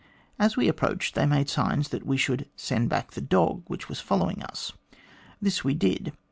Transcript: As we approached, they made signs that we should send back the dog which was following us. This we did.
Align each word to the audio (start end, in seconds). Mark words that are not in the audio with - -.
As 0.39 0.57
we 0.57 0.67
approached, 0.67 1.13
they 1.13 1.27
made 1.27 1.47
signs 1.47 1.89
that 1.89 2.07
we 2.07 2.17
should 2.17 2.49
send 2.55 2.89
back 2.89 3.11
the 3.11 3.21
dog 3.21 3.61
which 3.67 3.87
was 3.87 3.99
following 3.99 4.41
us. 4.41 4.71
This 5.39 5.63
we 5.63 5.75
did. 5.75 6.11